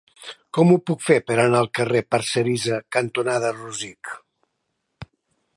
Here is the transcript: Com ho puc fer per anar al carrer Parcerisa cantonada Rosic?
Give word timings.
Com 0.57 0.71
ho 0.71 0.77
puc 0.89 1.03
fer 1.07 1.17
per 1.27 1.35
anar 1.43 1.59
al 1.65 1.69
carrer 1.79 2.01
Parcerisa 2.15 2.81
cantonada 2.97 3.55
Rosic? 3.61 4.15